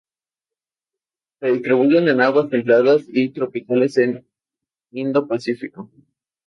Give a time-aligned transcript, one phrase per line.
[1.39, 4.25] Se distribuyen en aguas templadas y tropicales del
[4.93, 5.91] Indo-Pacífico.